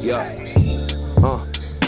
Yeah. 0.00 0.24
Uh, 1.22 1.44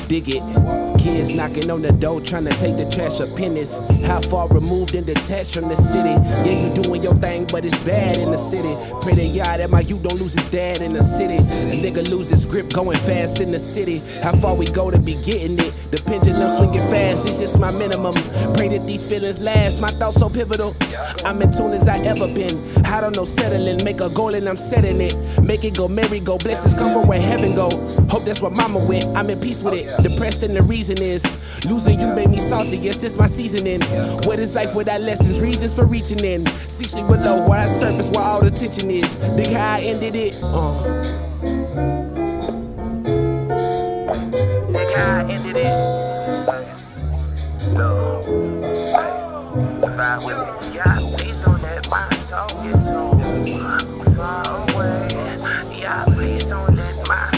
dig 0.08 0.28
it. 0.28 0.88
Kids 1.09 1.34
knocking 1.34 1.70
on 1.70 1.80
the 1.80 1.90
door 1.90 2.20
trying 2.20 2.45
to 2.45 2.54
take 2.56 2.77
the 2.77 2.84
trash 2.91 3.18
pennies. 3.34 3.79
How 4.04 4.20
far 4.20 4.46
removed 4.48 4.95
and 4.95 5.06
detached 5.06 5.54
from 5.54 5.68
the 5.68 5.77
city? 5.77 6.11
Yeah, 6.45 6.68
you 6.68 6.82
doing 6.82 7.02
your 7.02 7.14
thing, 7.14 7.46
but 7.46 7.64
it's 7.64 7.79
bad 7.79 8.18
in 8.18 8.30
the 8.30 8.36
city. 8.36 8.77
Pray 9.00 9.14
to 9.14 9.38
God 9.38 9.60
that 9.60 9.70
my 9.70 9.80
youth 9.80 10.02
don't 10.02 10.20
lose 10.20 10.34
his 10.34 10.46
dad 10.48 10.82
in 10.82 10.92
the 10.92 11.02
city. 11.02 11.37
A 11.37 11.80
nigga 11.82 12.06
lose 12.10 12.29
his 12.29 12.45
grip 12.45 12.68
going 12.74 12.98
fast 12.98 13.41
in 13.41 13.51
the 13.52 13.59
city. 13.59 14.01
How 14.23 14.32
far 14.32 14.55
we 14.55 14.66
go 14.66 14.91
to 14.91 14.98
be 14.98 15.15
getting 15.23 15.59
it? 15.59 15.73
The 15.91 15.96
pendulum 15.96 16.51
swinging 16.59 16.87
fast, 16.91 17.27
it's 17.27 17.38
just 17.38 17.59
my 17.59 17.70
minimum. 17.70 18.15
Pray 18.54 18.68
that 18.68 18.87
these 18.87 19.06
feelings 19.06 19.40
last, 19.40 19.80
my 19.80 19.90
thoughts 19.93 20.20
so 20.20 20.29
pivotal. 20.29 20.77
I'm 21.24 21.40
in 21.40 21.51
tune 21.51 21.73
as 21.73 21.88
I 21.88 21.98
ever 22.01 22.29
been. 22.29 22.59
I 22.84 23.01
don't 23.01 23.16
know 23.16 23.24
settling, 23.24 23.82
make 23.82 24.02
a 24.02 24.10
goal 24.10 24.34
and 24.34 24.46
I'm 24.46 24.56
setting 24.56 25.01
it. 25.01 25.16
Make 25.43 25.65
it 25.65 25.74
go 25.74 25.88
merry 25.88 26.20
go, 26.20 26.37
blessings 26.37 26.74
come 26.74 26.93
from 26.93 27.09
where 27.09 27.20
heaven 27.20 27.54
go. 27.54 27.70
Hope 28.10 28.24
that's 28.24 28.40
where 28.40 28.50
mama 28.50 28.78
went. 28.78 29.04
I'm 29.16 29.28
in 29.30 29.40
peace 29.40 29.62
with 29.62 29.74
it. 29.74 29.94
Oh, 29.98 30.02
Depressed 30.02 30.42
and 30.42 30.56
the 30.56 30.62
reason 30.62 31.00
is 31.00 31.24
losing 31.64 32.00
you 32.00 32.14
made 32.14 32.30
me 32.30 32.38
salty. 32.38 32.78
Yes, 32.78 32.96
this 32.96 33.16
my 33.18 33.26
seasoning. 33.26 33.82
What 34.26 34.38
is 34.38 34.54
life 34.54 34.74
without 34.74 35.00
lessons? 35.02 35.40
Reasons 35.40 35.74
for 35.74 35.84
reaching 35.84 36.20
in. 36.20 36.46
See 36.68 36.86
shit 36.86 37.06
below 37.06 37.46
where 37.48 37.60
I 37.60 37.66
surface 37.66 38.08
where 38.10 38.24
all 38.24 38.40
the 38.40 38.50
tension 38.50 38.90
is. 38.90 39.16
Think 39.16 39.52
how 39.52 39.74
I 39.74 39.80
ended 39.80 40.16
it. 40.16 40.36
Uh. 40.42 41.18
ended 45.30 45.56
it. 45.56 45.98
No. 47.74 48.22
Yeah, 50.74 50.98
please 51.16 51.38
don't 51.40 51.60
let 51.62 51.88
my 51.90 52.09
soul 52.26 52.48
get 52.62 52.80
too 52.82 54.10
far 54.12 54.70
away. 54.70 55.09
Yeah, 55.78 56.04
please 56.06 56.45
don't 56.45 56.74
let 56.74 57.09
my 57.09 57.37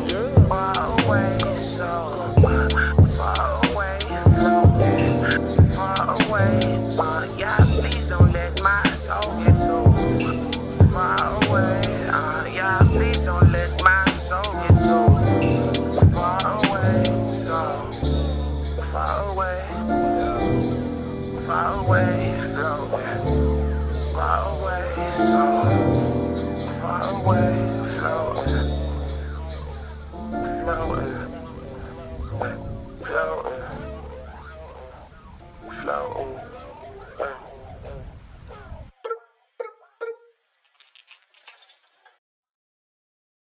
far 21.51 21.83
away, 21.83 22.33
so 22.53 22.67
far 24.13 24.39
away, 24.53 24.83
so 25.17 25.43
far 26.79 27.03
away, 27.19 27.51
floating, 27.91 28.69
floating, 30.63 31.27
floating, 33.01 33.67
floating. 35.69 36.60